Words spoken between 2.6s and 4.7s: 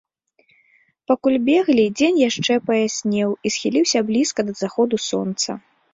паяснеў і схіліўся блізка да